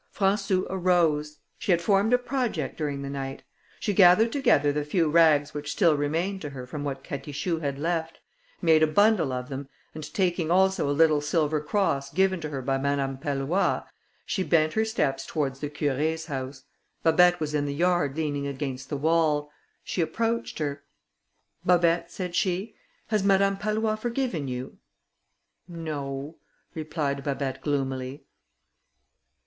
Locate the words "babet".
17.03-17.39, 21.63-22.09, 27.23-27.61